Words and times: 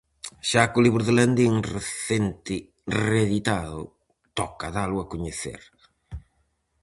Xa 0.49 0.63
co 0.71 0.83
libro 0.85 1.03
de 1.05 1.13
Landín 1.19 1.55
recente 1.75 2.55
reeditado, 3.05 3.81
toca 4.39 4.67
dalo 4.75 4.97
a 4.99 5.09
coñecer. 5.13 5.61